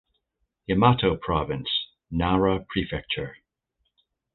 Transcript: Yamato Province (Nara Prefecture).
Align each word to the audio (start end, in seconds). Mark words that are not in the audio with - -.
Yamato 0.67 1.15
Province 1.15 1.69
(Nara 2.09 2.65
Prefecture). 2.67 3.35